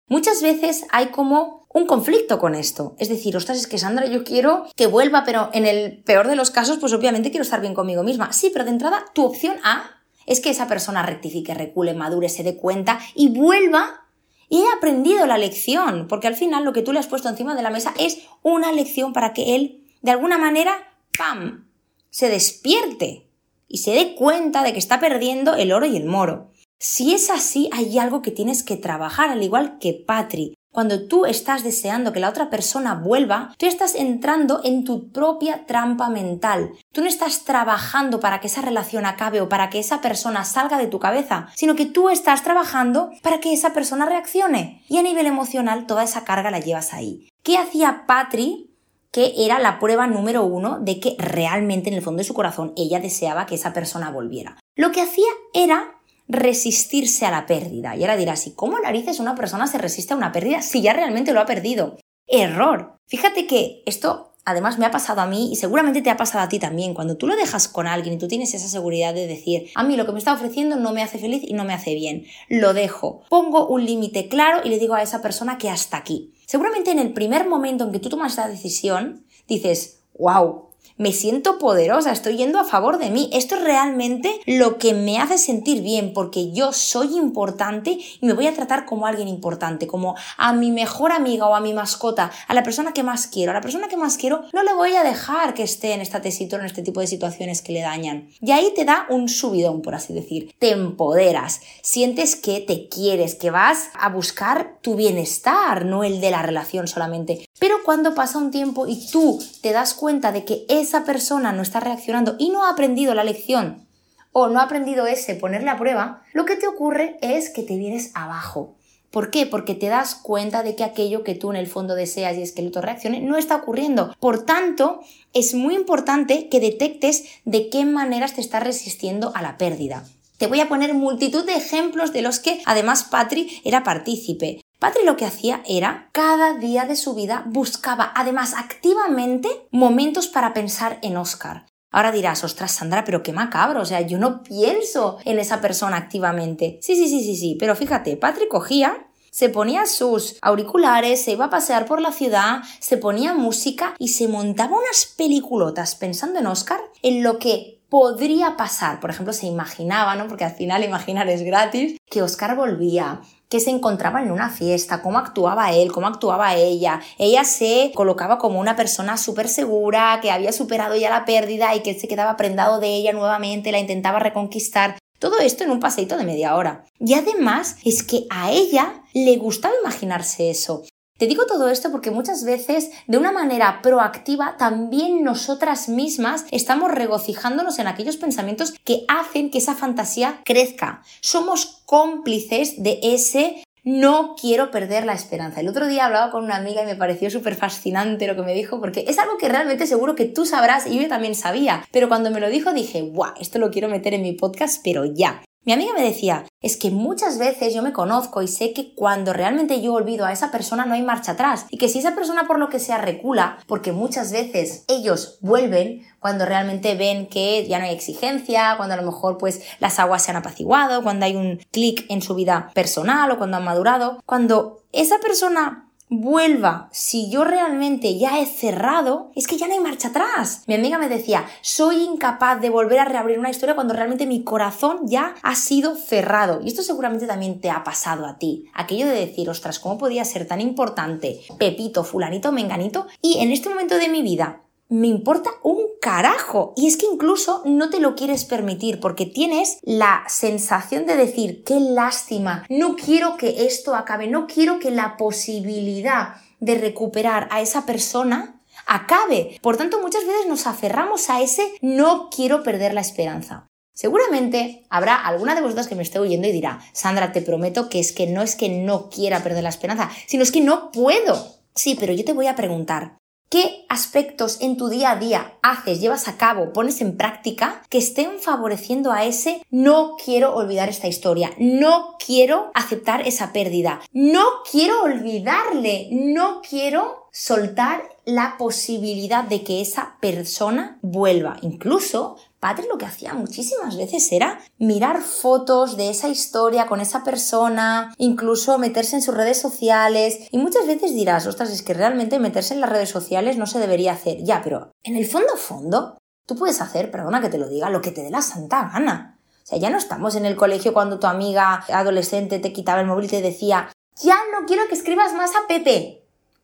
Muchas 0.09 0.43
veces 0.43 0.85
hay 0.91 1.07
como 1.07 1.67
un 1.73 1.87
conflicto 1.87 2.41
con 2.41 2.57
esto. 2.57 2.97
Es 2.99 3.09
decir, 3.09 3.37
ostras, 3.37 3.59
es 3.59 3.69
que 3.69 3.79
Sandra, 3.79 4.07
yo 4.07 4.25
quiero 4.25 4.67
que 4.75 4.89
vuelva, 4.89 5.23
pero 5.25 5.51
en 5.53 5.67
el 5.67 6.03
peor 6.03 6.27
de 6.27 6.35
los 6.35 6.51
casos, 6.51 6.79
pues 6.79 6.93
obviamente 6.93 7.31
quiero 7.31 7.45
estar 7.45 7.61
bien 7.61 7.75
conmigo 7.75 8.03
misma. 8.03 8.33
Sí, 8.33 8.51
pero 8.53 8.65
de 8.65 8.73
entrada, 8.73 9.05
tu 9.15 9.25
opción 9.25 9.57
A 9.63 10.00
es 10.31 10.41
que 10.41 10.51
esa 10.51 10.69
persona 10.69 11.03
rectifique, 11.03 11.55
recule, 11.55 11.93
madure, 11.93 12.29
se 12.29 12.45
dé 12.45 12.57
cuenta 12.57 13.01
y 13.17 13.29
vuelva 13.31 14.07
y 14.49 14.61
he 14.61 14.73
aprendido 14.77 15.27
la 15.27 15.39
lección, 15.39 16.07
porque 16.09 16.29
al 16.29 16.37
final 16.37 16.65
lo 16.65 16.73
que 16.73 16.83
tú 16.83 16.93
le 16.93 17.01
has 17.01 17.09
puesto 17.09 17.29
encima 17.29 17.57
de 17.57 17.63
la 17.63 17.71
mesa 17.71 17.93
es 17.99 18.23
una 18.43 18.71
lección 18.71 19.13
para 19.13 19.33
que 19.33 19.57
él, 19.57 19.85
de 20.03 20.13
alguna 20.13 20.39
manera, 20.39 20.73
¡pam!, 21.19 21.69
se 22.11 22.29
despierte 22.29 23.29
y 23.67 23.79
se 23.79 23.91
dé 23.91 24.15
cuenta 24.15 24.63
de 24.63 24.73
que 24.73 24.79
está 24.79 25.01
perdiendo 25.01 25.57
el 25.57 25.73
oro 25.73 25.87
y 25.87 25.97
el 25.97 26.07
moro. 26.07 26.53
Si 26.79 27.13
es 27.13 27.29
así, 27.29 27.69
hay 27.73 27.99
algo 27.99 28.23
que 28.23 28.31
tienes 28.31 28.63
que 28.63 28.77
trabajar, 28.77 29.31
al 29.31 29.43
igual 29.43 29.79
que 29.81 29.95
Patri. 29.95 30.55
Cuando 30.73 31.09
tú 31.09 31.27
estás 31.27 31.65
deseando 31.65 32.13
que 32.13 32.21
la 32.21 32.29
otra 32.29 32.49
persona 32.49 32.95
vuelva, 32.95 33.53
tú 33.59 33.67
estás 33.67 33.97
entrando 33.97 34.61
en 34.63 34.85
tu 34.85 35.11
propia 35.11 35.67
trampa 35.67 36.09
mental. 36.11 36.71
Tú 36.93 37.01
no 37.01 37.09
estás 37.09 37.45
trabajando 37.45 38.21
para 38.21 38.41
que 38.41 38.47
esa 38.47 38.63
relación 38.63 39.05
acabe 39.05 39.41
o 39.41 39.49
para 39.49 39.69
que 39.69 39.81
esa 39.81 40.01
persona 40.01 40.45
salga 40.45 40.79
de 40.79 40.87
tu 40.87 41.01
cabeza, 41.01 41.49
sino 41.57 41.75
que 41.75 41.87
tú 41.87 42.09
estás 42.09 42.45
trabajando 42.45 43.11
para 43.23 43.41
que 43.41 43.53
esa 43.53 43.73
persona 43.73 44.07
reaccione. 44.07 44.85
Y 44.89 44.99
a 44.99 45.03
nivel 45.03 45.27
emocional 45.27 45.87
toda 45.87 46.05
esa 46.05 46.23
carga 46.23 46.53
la 46.53 46.61
llevas 46.61 46.95
ahí. 46.95 47.29
¿Qué 47.43 47.59
hacía 47.59 48.05
Patri? 48.07 48.69
que 49.13 49.45
era 49.45 49.59
la 49.59 49.81
prueba 49.81 50.07
número 50.07 50.45
uno 50.45 50.79
de 50.79 51.01
que 51.01 51.17
realmente 51.19 51.89
en 51.89 51.97
el 51.97 52.03
fondo 52.03 52.19
de 52.19 52.25
su 52.25 52.33
corazón 52.35 52.73
ella 52.77 53.01
deseaba 53.01 53.45
que 53.45 53.57
esa 53.57 53.73
persona 53.73 54.11
volviera. 54.11 54.57
Lo 54.77 54.93
que 54.93 55.01
hacía 55.01 55.31
era 55.53 56.00
resistirse 56.31 57.27
a 57.27 57.31
la 57.31 57.47
pérdida. 57.47 57.97
Y 57.97 58.03
ahora 58.03 58.17
dirás, 58.17 58.47
¿y 58.47 58.53
cómo 58.53 58.79
narices 58.79 59.21
una 59.21 59.35
persona 59.35 59.67
se 59.67 59.79
resiste 59.79 60.15
a 60.15 60.17
una 60.17 60.33
pérdida 60.33 60.63
si 60.63 60.81
ya 60.81 60.93
realmente 60.93 61.33
lo 61.33 61.41
ha 61.41 61.47
perdido? 61.47 61.99
Error. 62.27 62.97
Fíjate 63.07 63.47
que 63.47 63.83
esto 63.87 64.31
además 64.45 64.79
me 64.79 64.87
ha 64.87 64.91
pasado 64.91 65.21
a 65.21 65.27
mí 65.27 65.53
y 65.53 65.57
seguramente 65.57 66.03
te 66.03 66.11
ha 66.11 66.17
pasado 66.17 66.45
a 66.45 66.49
ti 66.49 66.59
también. 66.59 66.95
Cuando 66.95 67.17
tú 67.17 67.27
lo 67.27 67.37
dejas 67.37 67.69
con 67.69 67.87
alguien 67.87 68.15
y 68.15 68.19
tú 68.19 68.29
tienes 68.29 68.55
esa 68.55 68.69
seguridad 68.69 69.15
de 69.15 69.27
decir, 69.27 69.71
a 69.75 69.83
mí 69.83 69.97
lo 69.97 70.07
que 70.07 70.13
me 70.13 70.19
está 70.19 70.33
ofreciendo 70.33 70.77
no 70.77 70.93
me 70.93 71.03
hace 71.03 71.19
feliz 71.19 71.43
y 71.45 71.55
no 71.55 71.65
me 71.65 71.75
hace 71.75 71.95
bien, 71.95 72.25
lo 72.49 72.73
dejo. 72.73 73.23
Pongo 73.29 73.67
un 73.67 73.85
límite 73.85 74.29
claro 74.29 74.61
y 74.65 74.69
le 74.69 74.79
digo 74.79 74.95
a 74.95 75.03
esa 75.03 75.23
persona 75.23 75.59
que 75.59 75.71
hasta 75.71 75.97
aquí. 75.97 76.35
Seguramente 76.47 76.91
en 76.91 76.99
el 76.99 77.13
primer 77.13 77.49
momento 77.49 77.85
en 77.85 77.93
que 77.93 78.01
tú 78.01 78.09
tomas 78.09 78.33
esa 78.33 78.49
decisión, 78.49 79.25
dices, 79.47 80.03
wow, 80.19 80.70
me 81.01 81.13
siento 81.13 81.59
poderosa, 81.59 82.13
estoy 82.13 82.37
yendo 82.37 82.59
a 82.59 82.65
favor 82.65 82.99
de 82.99 83.09
mí. 83.09 83.31
Esto 83.33 83.55
es 83.55 83.65
realmente 83.65 84.39
lo 84.45 84.77
que 84.77 84.93
me 84.93 85.19
hace 85.19 85.39
sentir 85.39 85.81
bien, 85.81 86.13
porque 86.13 86.53
yo 86.53 86.75
soy 86.75 87.17
importante 87.17 87.93
y 88.21 88.27
me 88.27 88.35
voy 88.35 88.47
a 88.47 88.53
tratar 88.53 88.85
como 88.85 89.07
alguien 89.07 89.27
importante, 89.27 89.87
como 89.87 90.15
a 90.37 90.53
mi 90.53 90.71
mejor 90.71 91.13
amiga 91.13 91.47
o 91.47 91.55
a 91.55 91.61
mi 91.61 91.73
mascota, 91.73 92.31
a 92.47 92.53
la 92.53 92.63
persona 92.63 92.93
que 92.93 93.03
más 93.03 93.27
quiero. 93.29 93.53
A 93.53 93.55
la 93.55 93.63
persona 93.63 93.89
que 93.89 93.97
más 93.97 94.19
quiero 94.19 94.43
no 94.53 94.63
le 94.63 94.75
voy 94.75 94.95
a 94.95 95.03
dejar 95.03 95.55
que 95.55 95.63
esté 95.63 95.95
en 95.95 96.03
esta 96.03 96.21
tesitura, 96.21 96.61
en 96.61 96.67
este 96.67 96.83
tipo 96.83 97.01
de 97.01 97.07
situaciones 97.07 97.63
que 97.63 97.73
le 97.73 97.81
dañan. 97.81 98.29
Y 98.43 98.51
ahí 98.51 98.71
te 98.77 98.85
da 98.85 99.07
un 99.09 99.31
subidón, 99.31 99.81
por 99.81 99.95
así 99.95 100.13
decir. 100.13 100.55
Te 100.59 100.73
empoderas, 100.73 101.63
sientes 101.81 102.37
que 102.37 102.61
te 102.61 102.91
quieres, 102.91 103.37
que 103.37 103.51
vas 103.51 103.89
a 103.99 104.11
buscar 104.11 104.77
tu 104.83 104.97
bienestar, 104.97 105.87
no 105.87 106.05
el 106.05 106.21
de 106.21 106.31
la 106.31 106.43
relación 106.43 106.89
solamente. 106.89 107.49
Pero 107.59 107.77
cuando 107.87 108.15
pasa 108.15 108.37
un 108.37 108.51
tiempo 108.51 108.87
y 108.87 109.09
tú 109.11 109.43
te 109.63 109.73
das 109.73 109.95
cuenta 109.95 110.31
de 110.31 110.45
que 110.45 110.67
esa 110.91 111.05
persona 111.05 111.53
no 111.53 111.63
está 111.63 111.79
reaccionando 111.79 112.35
y 112.39 112.51
no 112.51 112.65
ha 112.65 112.71
aprendido 112.71 113.15
la 113.15 113.23
lección 113.23 113.87
o 114.33 114.49
no 114.49 114.59
ha 114.59 114.65
aprendido 114.65 115.07
ese 115.07 115.37
ponerle 115.37 115.71
a 115.71 115.79
prueba, 115.79 116.23
lo 116.33 116.45
que 116.45 116.57
te 116.57 116.67
ocurre 116.67 117.17
es 117.21 117.51
que 117.51 117.63
te 117.63 117.77
vienes 117.77 118.11
abajo. 118.15 118.77
¿Por 119.13 119.31
qué? 119.31 119.47
Porque 119.47 119.75
te 119.75 119.87
das 119.87 120.17
cuenta 120.17 120.65
de 120.65 120.75
que 120.75 120.83
aquello 120.83 121.23
que 121.23 121.37
tú 121.37 121.51
en 121.51 121.57
el 121.57 121.69
fondo 121.69 121.95
deseas 121.95 122.37
y 122.37 122.43
es 122.43 122.53
que 122.53 122.63
el 122.63 122.69
otro 122.69 122.83
reaccione 122.83 123.21
no 123.21 123.37
está 123.37 123.57
ocurriendo. 123.57 124.15
Por 124.19 124.45
tanto, 124.45 125.01
es 125.33 125.55
muy 125.55 125.75
importante 125.75 126.49
que 126.49 126.61
detectes 126.61 127.25
de 127.45 127.69
qué 127.69 127.85
maneras 127.85 128.35
te 128.35 128.41
estás 128.41 128.63
resistiendo 128.63 129.33
a 129.35 129.43
la 129.43 129.59
pérdida. 129.59 130.05
Te 130.39 130.49
voy 130.49 130.61
a 130.61 130.69
poner 130.69 130.95
multitud 130.95 131.45
de 131.45 131.55
ejemplos 131.55 132.13
de 132.13 132.23
los 132.23 132.41
que 132.41 132.63
además 132.67 133.05
Patri 133.05 133.61
era 133.65 133.85
partícipe. 133.85 134.61
Patri 134.81 135.05
lo 135.05 135.19
que 135.19 135.27
hacía 135.27 135.63
era, 135.69 136.09
cada 136.11 136.55
día 136.55 136.87
de 136.87 136.97
su 136.97 137.15
vida 137.15 137.45
buscaba 137.47 138.15
además 138.17 138.55
activamente 138.57 139.69
momentos 139.71 140.27
para 140.27 140.55
pensar 140.55 140.99
en 141.03 141.19
Oscar. 141.19 141.67
Ahora 141.91 142.13
dirás, 142.13 142.45
ostras, 142.45 142.73
Sandra, 142.73 143.05
pero 143.05 143.23
qué 143.23 143.35
macabro, 143.35 143.83
o 143.83 143.85
sea, 143.85 144.01
yo 144.01 144.17
no 144.17 144.43
pienso 144.43 145.19
en 145.27 145.39
esa 145.39 145.61
persona 145.61 145.99
activamente. 145.99 146.79
Sí, 146.81 146.97
sí, 146.97 147.09
sí, 147.09 147.23
sí, 147.23 147.37
sí, 147.37 147.57
pero 147.61 147.77
fíjate, 147.77 148.17
Patri 148.17 148.49
cogía, 148.49 149.07
se 149.31 149.51
ponía 149.51 149.85
sus 149.85 150.39
auriculares, 150.41 151.23
se 151.23 151.33
iba 151.33 151.45
a 151.45 151.51
pasear 151.51 151.85
por 151.85 152.01
la 152.01 152.13
ciudad, 152.13 152.63
se 152.79 152.97
ponía 152.97 153.35
música 153.35 153.95
y 153.99 154.09
se 154.09 154.29
montaba 154.29 154.79
unas 154.79 155.13
peliculotas 155.15 155.95
pensando 155.95 156.39
en 156.39 156.47
Oscar, 156.47 156.81
en 157.03 157.23
lo 157.23 157.39
que 157.39 157.83
podría 157.91 158.57
pasar. 158.57 158.99
Por 159.01 159.11
ejemplo, 159.11 159.35
se 159.35 159.47
imaginaba, 159.47 160.15
¿no? 160.17 160.27
Porque 160.27 160.45
al 160.45 160.55
final 160.55 160.85
imaginar 160.85 161.29
es 161.29 161.43
gratis, 161.43 161.99
que 162.09 162.23
Oscar 162.23 162.57
volvía, 162.57 163.21
que 163.51 163.61
se 163.61 163.71
encontraba 163.71 164.23
en 164.23 164.31
una 164.31 164.49
fiesta, 164.49 165.03
cómo 165.03 165.19
actuaba 165.19 165.73
él, 165.73 165.91
cómo 165.91 166.07
actuaba 166.07 166.55
ella. 166.55 167.01
Ella 167.19 167.45
se 167.45 167.91
colocaba 167.95 168.39
como 168.39 168.61
una 168.61 168.77
persona 168.77 169.17
súper 169.17 169.49
segura, 169.49 170.21
que 170.23 170.31
había 170.31 170.53
superado 170.53 170.95
ya 170.95 171.11
la 171.11 171.25
pérdida 171.25 171.75
y 171.75 171.81
que 171.81 171.99
se 171.99 172.07
quedaba 172.07 172.37
prendado 172.37 172.79
de 172.79 172.95
ella 172.95 173.13
nuevamente, 173.13 173.73
la 173.73 173.81
intentaba 173.81 174.21
reconquistar. 174.21 174.99
Todo 175.19 175.39
esto 175.41 175.65
en 175.65 175.73
un 175.73 175.81
paseito 175.81 176.17
de 176.17 176.25
media 176.25 176.55
hora. 176.55 176.85
Y 177.01 177.15
además 177.15 177.77
es 177.85 178.05
que 178.05 178.25
a 178.31 178.53
ella 178.53 179.03
le 179.13 179.37
gustaba 179.37 179.75
imaginarse 179.83 180.49
eso. 180.49 180.85
Te 181.21 181.27
digo 181.27 181.45
todo 181.45 181.69
esto 181.69 181.91
porque 181.91 182.11
muchas 182.11 182.45
veces, 182.45 182.91
de 183.07 183.19
una 183.19 183.31
manera 183.31 183.81
proactiva, 183.83 184.57
también 184.57 185.23
nosotras 185.23 185.91
mismas 185.91 186.47
estamos 186.51 186.91
regocijándonos 186.91 187.79
en 187.79 187.89
aquellos 187.89 188.17
pensamientos 188.17 188.73
que 188.85 189.05
hacen 189.07 189.51
que 189.51 189.59
esa 189.59 189.75
fantasía 189.75 190.41
crezca. 190.47 191.03
Somos 191.21 191.83
cómplices 191.85 192.83
de 192.83 193.01
ese 193.03 193.63
no 193.85 194.35
quiero 194.41 194.71
perder 194.71 195.05
la 195.05 195.13
esperanza. 195.13 195.61
El 195.61 195.69
otro 195.69 195.89
día 195.89 196.07
hablaba 196.07 196.31
con 196.31 196.43
una 196.43 196.57
amiga 196.57 196.83
y 196.83 196.87
me 196.87 196.97
pareció 196.97 197.29
súper 197.29 197.55
fascinante 197.55 198.27
lo 198.27 198.35
que 198.35 198.43
me 198.43 198.55
dijo 198.55 198.81
porque 198.81 199.05
es 199.07 199.19
algo 199.19 199.37
que 199.37 199.51
realmente 199.51 199.87
seguro 199.87 200.15
que 200.15 200.25
tú 200.25 200.47
sabrás 200.47 200.87
y 200.87 200.99
yo 200.99 201.09
también 201.09 201.35
sabía. 201.35 201.85
Pero 201.93 202.09
cuando 202.09 202.31
me 202.31 202.41
lo 202.41 202.49
dijo 202.49 202.73
dije, 202.73 203.03
guau, 203.03 203.35
esto 203.39 203.59
lo 203.59 203.71
quiero 203.71 203.89
meter 203.89 204.15
en 204.15 204.23
mi 204.23 204.33
podcast, 204.33 204.81
pero 204.83 205.05
ya. 205.05 205.43
Mi 205.63 205.75
amiga 205.75 205.93
me 205.93 206.03
decía, 206.03 206.47
es 206.63 206.79
que 206.79 206.91
muchas 206.91 207.39
veces 207.39 207.75
yo 207.75 207.83
me 207.83 207.93
conozco 207.93 208.41
y 208.41 208.49
sé 208.49 208.73
que 208.73 208.95
cuando 208.95 209.35
realmente 209.35 209.83
yo 209.83 209.93
olvido 209.93 210.25
a 210.25 210.33
esa 210.33 210.51
persona 210.51 210.87
no 210.87 210.95
hay 210.95 211.03
marcha 211.03 211.33
atrás 211.33 211.67
y 211.69 211.77
que 211.77 211.91
si 211.91 211.99
esa 211.99 212.15
persona 212.15 212.47
por 212.47 212.59
lo 212.59 212.71
que 212.71 212.79
sea 212.79 212.97
recula, 212.97 213.59
porque 213.67 213.93
muchas 213.93 214.33
veces 214.33 214.85
ellos 214.89 215.37
vuelven 215.43 216.07
cuando 216.19 216.47
realmente 216.47 216.95
ven 216.95 217.27
que 217.27 217.67
ya 217.69 217.79
no 217.79 217.85
hay 217.85 217.95
exigencia, 217.95 218.75
cuando 218.79 218.95
a 218.95 218.97
lo 218.97 219.05
mejor 219.05 219.37
pues 219.37 219.61
las 219.81 219.99
aguas 219.99 220.23
se 220.23 220.31
han 220.31 220.39
apaciguado, 220.39 221.03
cuando 221.03 221.27
hay 221.27 221.37
un 221.37 221.61
clic 221.71 222.07
en 222.09 222.23
su 222.23 222.35
vida 222.35 222.71
personal 222.75 223.31
o 223.31 223.37
cuando 223.37 223.59
han 223.59 223.65
madurado, 223.65 224.23
cuando 224.25 224.85
esa 224.93 225.19
persona 225.19 225.90
vuelva, 226.11 226.89
si 226.93 227.31
yo 227.31 227.45
realmente 227.45 228.19
ya 228.19 228.41
he 228.41 228.47
cerrado, 228.47 229.31
es 229.37 229.47
que 229.47 229.57
ya 229.57 229.69
no 229.69 229.75
hay 229.75 229.81
marcha 229.81 230.09
atrás. 230.09 230.65
Mi 230.67 230.75
amiga 230.75 230.99
me 230.99 231.09
decía, 231.09 231.47
soy 231.63 232.03
incapaz 232.03 232.61
de 232.61 232.69
volver 232.69 232.99
a 232.99 233.05
reabrir 233.05 233.39
una 233.39 233.51
historia 233.51 233.77
cuando 233.77 233.95
realmente 233.95 234.27
mi 234.27 234.43
corazón 234.43 234.99
ya 235.07 235.35
ha 235.43 235.55
sido 235.55 235.95
cerrado. 235.95 236.61
Y 236.63 236.69
esto 236.69 236.83
seguramente 236.83 237.27
también 237.27 237.61
te 237.61 237.71
ha 237.71 237.85
pasado 237.85 238.27
a 238.27 238.39
ti. 238.39 238.67
Aquello 238.75 239.07
de 239.07 239.13
decir, 239.13 239.49
ostras, 239.49 239.79
¿cómo 239.79 239.99
podía 239.99 240.25
ser 240.25 240.47
tan 240.47 240.61
importante 240.61 241.41
Pepito, 241.59 242.05
fulanito, 242.05 242.53
menganito? 242.53 243.07
Y 243.23 243.39
en 243.39 243.53
este 243.53 243.69
momento 243.69 243.97
de 243.97 244.09
mi 244.09 244.23
vida 244.23 244.63
me 244.91 245.07
importa 245.07 245.51
un 245.63 245.79
carajo. 246.01 246.75
Y 246.77 246.87
es 246.87 246.97
que 246.97 247.07
incluso 247.07 247.63
no 247.65 247.89
te 247.89 248.01
lo 248.01 248.15
quieres 248.15 248.45
permitir 248.45 249.01
porque 249.01 249.25
tienes 249.25 249.79
la 249.83 250.25
sensación 250.29 251.07
de 251.07 251.17
decir, 251.17 251.65
qué 251.65 251.81
lástima, 251.81 252.67
no 252.69 252.97
quiero 252.97 253.37
que 253.37 253.67
esto 253.67 253.95
acabe, 253.95 254.27
no 254.27 254.47
quiero 254.47 254.79
que 254.79 254.91
la 254.91 255.17
posibilidad 255.17 256.35
de 256.59 256.75
recuperar 256.75 257.49
a 257.51 257.63
esa 257.63 257.87
persona 257.87 258.61
acabe. 258.87 259.59
Por 259.63 259.77
tanto, 259.77 260.01
muchas 260.03 260.27
veces 260.27 260.47
nos 260.49 260.67
aferramos 260.67 261.31
a 261.31 261.41
ese 261.41 261.73
no 261.81 262.29
quiero 262.31 262.63
perder 262.63 262.93
la 262.93 263.01
esperanza. 263.01 263.67
Seguramente 263.95 264.87
habrá 264.89 265.15
alguna 265.15 265.55
de 265.55 265.61
vosotras 265.61 265.87
que 265.87 265.95
me 265.95 266.03
esté 266.03 266.19
oyendo 266.19 266.49
y 266.49 266.53
dirá, 266.53 266.81
Sandra, 266.93 267.33
te 267.33 267.43
prometo 267.43 267.89
que 267.89 268.01
es 268.01 268.13
que 268.13 268.27
no 268.27 268.43
es 268.43 268.57
que 268.57 268.69
no 268.69 269.11
quiera 269.11 269.43
perder 269.43 269.63
la 269.63 269.69
esperanza, 269.69 270.11
sino 270.27 270.43
es 270.43 270.51
que 270.51 270.63
no 270.63 270.91
puedo. 270.91 271.61
Sí, 271.75 271.97
pero 272.01 272.13
yo 272.13 272.25
te 272.25 272.33
voy 272.33 272.47
a 272.47 272.57
preguntar, 272.57 273.20
¿Qué 273.53 273.85
aspectos 273.89 274.59
en 274.61 274.77
tu 274.77 274.89
día 274.89 275.11
a 275.11 275.17
día 275.17 275.55
haces, 275.61 276.01
llevas 276.01 276.29
a 276.29 276.37
cabo, 276.37 276.73
pones 276.73 277.01
en 277.01 277.17
práctica 277.17 277.83
que 277.89 277.99
estén 277.99 278.39
favoreciendo 278.39 279.11
a 279.11 279.25
ese 279.25 279.61
no 279.73 280.15
quiero 280.25 280.55
olvidar 280.55 280.89
esta 280.89 281.09
historia, 281.09 281.51
no 281.59 282.17
quiero 282.25 282.71
aceptar 282.75 283.27
esa 283.27 283.53
pérdida, 283.53 284.03
no 284.13 284.45
quiero 284.71 285.03
olvidarle, 285.03 286.11
no 286.13 286.63
quiero 286.63 287.20
soltar 287.33 288.03
la 288.25 288.57
posibilidad 288.59 289.45
de 289.45 289.65
que 289.65 289.81
esa 289.81 290.17
persona 290.21 290.99
vuelva. 291.03 291.57
Incluso 291.63 292.37
Padre 292.61 292.87
lo 292.89 292.99
que 292.99 293.07
hacía 293.07 293.33
muchísimas 293.33 293.97
veces 293.97 294.31
era 294.33 294.61
mirar 294.79 295.23
fotos 295.23 295.97
de 295.97 296.11
esa 296.11 296.29
historia 296.29 296.87
con 296.87 297.01
esa 297.01 297.25
persona, 297.25 298.15
incluso 298.19 298.77
meterse 298.77 299.17
en 299.17 299.23
sus 299.23 299.35
redes 299.35 299.59
sociales. 299.59 300.41
Y 300.51 300.59
muchas 300.59 300.87
veces 300.87 301.15
dirás, 301.15 301.47
ostras, 301.47 301.71
es 301.71 301.83
que 301.83 301.95
realmente 301.95 302.39
meterse 302.39 302.75
en 302.75 302.83
las 302.83 302.91
redes 302.91 303.09
sociales 303.09 303.57
no 303.57 303.67
se 303.67 303.79
debería 303.79 304.13
hacer. 304.13 304.45
Ya, 304.45 304.61
pero 304.63 304.93
en 305.03 305.17
el 305.17 305.27
fondo, 305.27 305.57
fondo, 305.57 306.19
tú 306.45 306.55
puedes 306.55 306.83
hacer, 306.83 307.11
perdona 307.11 307.41
que 307.41 307.49
te 307.49 307.57
lo 307.57 307.67
diga, 307.67 307.89
lo 307.89 308.03
que 308.03 308.11
te 308.11 308.23
dé 308.23 308.31
la 308.31 308.43
santa 308.43 308.91
gana. 308.93 309.39
O 309.63 309.67
sea, 309.67 309.79
ya 309.79 309.89
no 309.89 309.97
estamos 309.97 310.35
en 310.37 310.45
el 310.45 310.57
colegio 310.57 310.93
cuando 310.93 311.19
tu 311.19 311.29
amiga 311.29 311.87
adolescente 311.91 312.59
te 312.59 312.75
quitaba 312.75 313.01
el 313.01 313.07
móvil 313.07 313.25
y 313.25 313.29
te 313.29 313.41
decía, 313.41 313.89
ya 314.23 314.37
no 314.53 314.67
quiero 314.67 314.87
que 314.87 314.97
escribas 314.97 315.33
más 315.33 315.53
a 315.53 315.67
Pepe. 315.67 316.20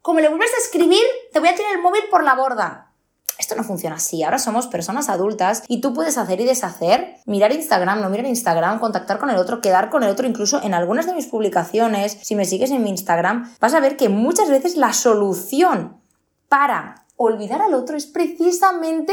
Como 0.07 0.21
le 0.21 0.29
vuelves 0.29 0.53
a 0.55 0.63
escribir, 0.63 1.03
te 1.33 1.41
voy 1.41 1.49
a 1.49 1.57
tirar 1.57 1.75
el 1.75 1.83
móvil 1.83 2.03
por 2.09 2.23
la 2.23 2.37
borda. 2.37 2.93
Esto 3.41 3.57
no 3.57 3.65
funciona 3.65 3.97
así. 3.97 4.23
Ahora 4.23 4.39
somos 4.39 4.69
personas 4.69 5.09
adultas 5.09 5.65
y 5.67 5.81
tú 5.81 5.93
puedes 5.95 6.17
hacer 6.17 6.41
y 6.41 6.45
deshacer, 6.45 7.17
mirar 7.27 7.51
Instagram, 7.51 8.01
no 8.01 8.09
mirar 8.09 8.27
Instagram, 8.27 8.79
contactar 8.79 9.19
con 9.19 9.31
el 9.31 9.37
otro, 9.37 9.61
quedar 9.61 9.91
con 9.91 10.05
el 10.05 10.11
otro. 10.11 10.29
Incluso 10.29 10.63
en 10.63 10.75
algunas 10.75 11.07
de 11.07 11.15
mis 11.15 11.27
publicaciones, 11.27 12.19
si 12.23 12.37
me 12.37 12.45
sigues 12.45 12.71
en 12.71 12.85
mi 12.85 12.91
Instagram, 12.91 13.53
vas 13.59 13.75
a 13.75 13.81
ver 13.81 13.97
que 13.97 14.09
muchas 14.09 14.49
veces 14.49 14.77
la 14.77 14.93
solución 14.93 16.01
para 16.49 17.05
olvidar 17.17 17.61
al 17.61 17.75
otro 17.75 17.97
es 17.97 18.07
precisamente 18.07 19.13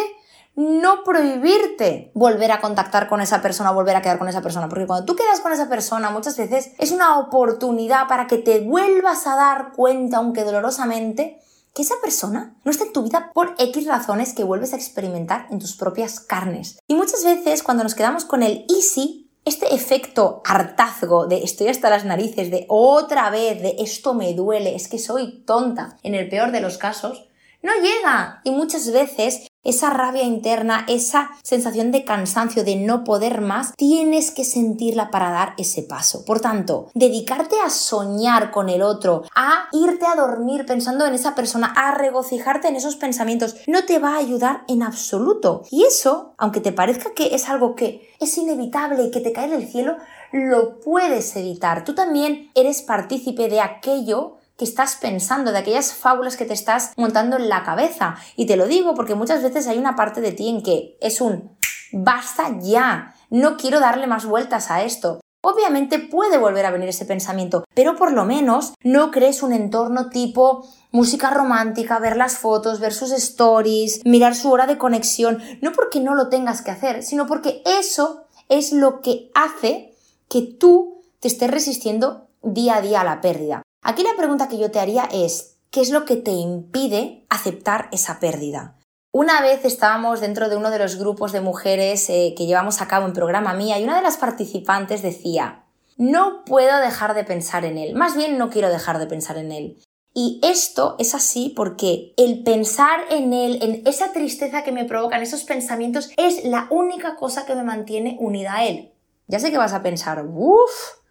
no 0.56 1.04
prohibirte 1.04 2.12
volver 2.14 2.52
a 2.52 2.62
contactar 2.62 3.10
con 3.10 3.22
esa 3.22 3.42
persona, 3.42 3.72
volver 3.72 3.96
a 3.96 4.02
quedar 4.02 4.20
con 4.20 4.30
esa 4.30 4.42
persona, 4.42 4.70
porque 4.70 4.86
cuando 4.86 5.06
tú 5.06 5.16
quedas 5.16 5.42
con 5.42 5.52
esa 5.52 5.68
persona 5.68 6.12
muchas 6.12 6.38
veces 6.38 6.72
es 6.78 6.92
una 6.92 7.18
oportunidad 7.18 8.08
para 8.08 8.28
que 8.28 8.38
te 8.38 8.60
vuelvas 8.60 9.26
a 9.26 9.36
dar 9.36 9.72
cuenta, 9.74 10.18
aunque 10.18 10.44
dolorosamente, 10.44 11.40
que 11.74 11.82
esa 11.82 11.96
persona 12.04 12.56
no 12.64 12.72
está 12.72 12.86
en 12.86 12.94
tu 12.94 13.04
vida 13.04 13.32
por 13.34 13.56
X 13.58 13.88
razones 13.88 14.34
que 14.34 14.44
vuelves 14.44 14.74
a 14.74 14.76
experimentar 14.76 15.48
en 15.50 15.58
tus 15.58 15.76
propias 15.76 16.20
carnes. 16.20 16.78
Y 16.88 16.94
muchas 16.94 17.24
veces 17.24 17.64
cuando 17.64 17.84
nos 17.84 17.96
quedamos 17.96 18.26
con 18.26 18.44
el 18.44 18.66
easy, 18.70 19.32
este 19.46 19.74
efecto 19.74 20.42
hartazgo 20.46 21.26
de 21.26 21.44
estoy 21.44 21.68
hasta 21.68 21.90
las 21.90 22.06
narices, 22.06 22.52
de 22.52 22.66
otra 22.70 23.30
vez, 23.32 23.62
de 23.62 23.76
esto 23.80 24.14
me 24.14 24.34
duele, 24.36 24.76
es 24.76 24.88
que 24.88 25.00
soy 25.00 25.44
tonta, 25.46 25.98
en 26.04 26.14
el 26.14 26.30
peor 26.30 26.52
de 26.52 26.62
los 26.62 26.78
casos, 26.78 27.28
no 27.64 27.74
llega. 27.82 28.42
Y 28.44 28.52
muchas 28.52 28.92
veces 28.92 29.48
esa 29.64 29.90
rabia 29.90 30.24
interna, 30.24 30.86
esa 30.88 31.32
sensación 31.42 31.92
de 31.92 32.04
cansancio, 32.04 32.64
de 32.64 32.76
no 32.76 33.04
poder 33.04 33.42
más, 33.42 33.74
tienes 33.76 34.32
que 34.32 34.44
sentirla 34.44 35.10
para 35.10 35.32
dar 35.32 35.54
ese 35.58 35.84
paso. 35.84 36.26
Por 36.26 36.42
tanto, 36.42 36.90
dedicarte 36.94 37.56
a 37.66 37.70
soñar 37.70 38.52
con 38.52 38.70
el 38.70 38.82
otro, 38.82 39.24
a 39.36 39.68
irte 39.72 40.06
a 40.06 40.16
dormir 40.16 40.66
pensando 40.66 41.06
en 41.06 41.14
esa 41.14 41.36
persona, 41.36 41.74
a 41.76 41.96
regocijarte 41.96 42.68
en 42.68 42.76
esos 42.76 42.96
pensamientos, 42.96 43.56
no 43.68 43.86
te 43.86 44.00
va 44.00 44.16
a 44.16 44.20
ayudar 44.20 44.64
en 44.68 44.84
absoluto. 44.84 45.64
Y 45.72 45.84
eso, 45.84 46.34
aunque 46.38 46.60
te 46.60 46.72
parezca 46.72 47.14
que 47.14 47.34
es 47.36 47.50
algo 47.50 47.76
que 47.76 48.10
es 48.20 48.38
inevitable 48.38 49.04
y 49.04 49.12
que 49.12 49.22
te 49.22 49.32
cae 49.32 49.50
del 49.50 49.68
cielo, 49.68 49.98
lo 50.32 50.80
puedes 50.80 51.36
evitar. 51.36 51.86
Tú 51.86 51.94
también 51.94 52.52
eres 52.56 52.82
partícipe 52.82 53.50
de 53.50 53.62
aquello 53.62 54.38
que 54.58 54.66
estás 54.66 54.96
pensando, 54.96 55.52
de 55.52 55.60
aquellas 55.60 55.94
fábulas 55.94 56.38
que 56.38 56.46
te 56.46 56.54
estás 56.54 56.94
montando 56.98 57.38
en 57.38 57.50
la 57.50 57.64
cabeza. 57.64 58.16
Y 58.36 58.46
te 58.46 58.56
lo 58.56 58.68
digo 58.68 58.94
porque 58.94 59.16
muchas 59.16 59.42
veces 59.42 59.68
hay 59.68 59.78
una 59.78 59.96
parte 59.96 60.22
de 60.22 60.32
ti 60.32 60.50
en 60.50 60.64
que 60.64 60.98
es 61.02 61.22
un 61.22 61.58
basta 61.94 62.58
ya, 62.60 63.16
no 63.30 63.58
quiero 63.58 63.80
darle 63.80 64.08
más 64.08 64.26
vueltas 64.26 64.72
a 64.72 64.84
esto. 64.84 65.20
Obviamente 65.46 66.00
puede 66.00 66.38
volver 66.38 66.66
a 66.66 66.72
venir 66.72 66.88
ese 66.88 67.06
pensamiento, 67.06 67.66
pero 67.74 67.98
por 67.98 68.14
lo 68.14 68.24
menos 68.24 68.74
no 68.82 69.12
crees 69.12 69.44
un 69.44 69.52
entorno 69.52 70.10
tipo 70.10 70.66
música 70.92 71.32
romántica, 71.32 72.00
ver 72.00 72.16
las 72.16 72.38
fotos, 72.38 72.80
ver 72.80 72.94
sus 72.94 73.12
stories, 73.12 74.00
mirar 74.06 74.36
su 74.36 74.50
hora 74.52 74.68
de 74.68 74.78
conexión, 74.78 75.42
no 75.62 75.74
porque 75.74 76.00
no 76.00 76.16
lo 76.16 76.30
tengas 76.30 76.62
que 76.62 76.72
hacer, 76.72 77.04
sino 77.04 77.28
porque 77.28 77.62
eso 77.66 78.24
es 78.48 78.72
lo 78.72 79.02
que 79.02 79.32
hace 79.34 79.94
que 80.30 80.44
tú 80.44 81.02
te 81.20 81.28
estés 81.28 81.52
resistiendo 81.52 82.28
día 82.42 82.78
a 82.78 82.82
día 82.82 83.02
a 83.02 83.06
la 83.06 83.20
pérdida. 83.20 83.63
Aquí 83.84 84.02
la 84.04 84.16
pregunta 84.16 84.48
que 84.48 84.58
yo 84.58 84.72
te 84.72 84.80
haría 84.80 85.10
es, 85.12 85.58
¿qué 85.70 85.82
es 85.82 85.90
lo 85.90 86.06
que 86.06 86.16
te 86.16 86.32
impide 86.32 87.26
aceptar 87.30 87.90
esa 87.92 88.20
pérdida? 88.20 88.78
Una 89.12 89.42
vez 89.42 89.66
estábamos 89.66 90.22
dentro 90.22 90.48
de 90.48 90.56
uno 90.56 90.72
de 90.72 90.80
los 90.80 90.96
grupos 90.96 91.34
de 91.34 91.42
mujeres 91.42 92.10
eh, 92.10 92.34
que 92.38 92.46
llevamos 92.46 92.82
a 92.82 92.88
cabo 92.88 93.06
en 93.06 93.14
programa 93.14 93.54
mía 93.54 93.78
y 93.78 93.84
una 93.84 93.98
de 93.98 94.02
las 94.02 94.18
participantes 94.18 95.02
decía, 95.02 95.66
no 95.98 96.46
puedo 96.46 96.80
dejar 96.80 97.14
de 97.14 97.26
pensar 97.26 97.66
en 97.66 97.78
él, 97.78 97.94
más 97.94 98.16
bien 98.16 98.38
no 98.38 98.50
quiero 98.50 98.70
dejar 98.70 99.00
de 99.00 99.06
pensar 99.06 99.38
en 99.38 99.52
él. 99.52 99.78
Y 100.16 100.40
esto 100.44 100.96
es 100.98 101.14
así 101.14 101.52
porque 101.56 102.14
el 102.18 102.44
pensar 102.44 103.02
en 103.10 103.34
él, 103.34 103.60
en 103.62 103.86
esa 103.86 104.14
tristeza 104.14 104.64
que 104.64 104.72
me 104.72 104.86
provocan 104.86 105.22
esos 105.22 105.44
pensamientos, 105.44 106.12
es 106.18 106.46
la 106.46 106.68
única 106.70 107.16
cosa 107.16 107.46
que 107.46 107.56
me 107.56 107.64
mantiene 107.64 108.18
unida 108.20 108.56
a 108.56 108.66
él. 108.66 108.94
Ya 109.28 109.40
sé 109.40 109.52
que 109.52 109.58
vas 109.58 109.74
a 109.74 109.84
pensar, 109.84 110.24
uff, 110.26 111.03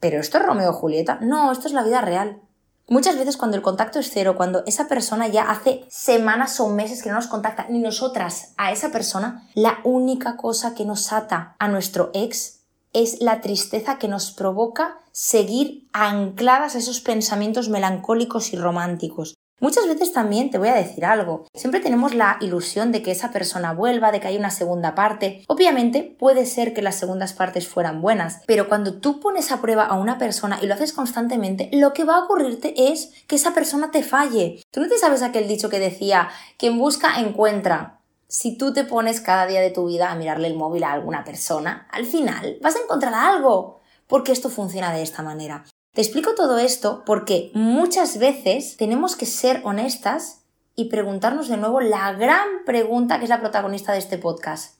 ¿Pero 0.00 0.18
esto 0.18 0.38
es 0.38 0.44
Romeo 0.44 0.70
o 0.70 0.72
Julieta? 0.72 1.18
No, 1.20 1.52
esto 1.52 1.68
es 1.68 1.74
la 1.74 1.82
vida 1.84 2.00
real. 2.00 2.40
Muchas 2.88 3.16
veces 3.16 3.36
cuando 3.36 3.56
el 3.56 3.62
contacto 3.62 4.00
es 4.00 4.10
cero, 4.10 4.34
cuando 4.36 4.64
esa 4.66 4.88
persona 4.88 5.28
ya 5.28 5.48
hace 5.48 5.84
semanas 5.88 6.58
o 6.58 6.68
meses 6.68 7.02
que 7.02 7.10
no 7.10 7.16
nos 7.16 7.28
contacta, 7.28 7.66
ni 7.68 7.78
nosotras 7.78 8.54
a 8.56 8.72
esa 8.72 8.90
persona, 8.90 9.48
la 9.54 9.78
única 9.84 10.36
cosa 10.36 10.74
que 10.74 10.84
nos 10.84 11.12
ata 11.12 11.54
a 11.60 11.68
nuestro 11.68 12.10
ex 12.14 12.62
es 12.92 13.20
la 13.20 13.40
tristeza 13.40 13.98
que 13.98 14.08
nos 14.08 14.32
provoca 14.32 14.98
seguir 15.12 15.88
ancladas 15.92 16.74
a 16.74 16.78
esos 16.78 17.00
pensamientos 17.00 17.68
melancólicos 17.68 18.52
y 18.52 18.56
románticos. 18.56 19.36
Muchas 19.60 19.86
veces 19.86 20.14
también 20.14 20.50
te 20.50 20.56
voy 20.56 20.68
a 20.68 20.74
decir 20.74 21.04
algo. 21.04 21.44
Siempre 21.54 21.80
tenemos 21.80 22.14
la 22.14 22.38
ilusión 22.40 22.92
de 22.92 23.02
que 23.02 23.10
esa 23.10 23.30
persona 23.30 23.74
vuelva, 23.74 24.10
de 24.10 24.18
que 24.18 24.28
hay 24.28 24.38
una 24.38 24.50
segunda 24.50 24.94
parte. 24.94 25.44
Obviamente 25.48 26.02
puede 26.02 26.46
ser 26.46 26.72
que 26.72 26.80
las 26.80 26.98
segundas 26.98 27.34
partes 27.34 27.68
fueran 27.68 28.00
buenas, 28.00 28.40
pero 28.46 28.68
cuando 28.68 28.94
tú 29.00 29.20
pones 29.20 29.52
a 29.52 29.60
prueba 29.60 29.84
a 29.84 29.98
una 29.98 30.16
persona 30.16 30.58
y 30.62 30.66
lo 30.66 30.72
haces 30.72 30.94
constantemente, 30.94 31.68
lo 31.74 31.92
que 31.92 32.04
va 32.04 32.16
a 32.16 32.24
ocurrirte 32.24 32.90
es 32.90 33.12
que 33.26 33.36
esa 33.36 33.52
persona 33.52 33.90
te 33.90 34.02
falle. 34.02 34.62
Tú 34.70 34.80
no 34.80 34.88
te 34.88 34.96
sabes 34.96 35.22
aquel 35.22 35.46
dicho 35.46 35.68
que 35.68 35.78
decía, 35.78 36.30
quien 36.56 36.78
busca 36.78 37.20
encuentra. 37.20 38.00
Si 38.28 38.56
tú 38.56 38.72
te 38.72 38.84
pones 38.84 39.20
cada 39.20 39.44
día 39.46 39.60
de 39.60 39.70
tu 39.70 39.88
vida 39.88 40.10
a 40.10 40.14
mirarle 40.14 40.48
el 40.48 40.54
móvil 40.54 40.84
a 40.84 40.92
alguna 40.92 41.22
persona, 41.22 41.86
al 41.90 42.06
final 42.06 42.58
vas 42.62 42.76
a 42.76 42.80
encontrar 42.80 43.12
algo 43.12 43.80
porque 44.06 44.32
esto 44.32 44.48
funciona 44.48 44.92
de 44.92 45.02
esta 45.02 45.22
manera. 45.22 45.64
Te 45.92 46.02
explico 46.02 46.36
todo 46.36 46.58
esto 46.58 47.02
porque 47.04 47.50
muchas 47.52 48.18
veces 48.18 48.76
tenemos 48.76 49.16
que 49.16 49.26
ser 49.26 49.60
honestas 49.64 50.42
y 50.76 50.84
preguntarnos 50.84 51.48
de 51.48 51.56
nuevo 51.56 51.80
la 51.80 52.12
gran 52.12 52.46
pregunta 52.64 53.18
que 53.18 53.24
es 53.24 53.28
la 53.28 53.40
protagonista 53.40 53.92
de 53.92 53.98
este 53.98 54.16
podcast. 54.16 54.78